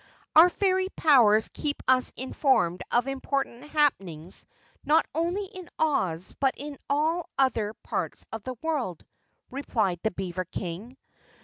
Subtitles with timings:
[0.35, 4.47] "Our fairy powers keep us informed of important happenings
[4.83, 9.05] not only in Oz but in all other parts of the world,"
[9.51, 10.97] replied the beaver King.